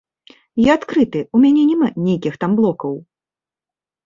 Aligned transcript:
Я 0.67 0.77
адкрыты, 0.79 1.21
у 1.39 1.41
мяне 1.43 1.67
няма 1.71 1.91
нейкіх 2.07 2.33
там 2.45 2.51
блокаў. 2.63 2.97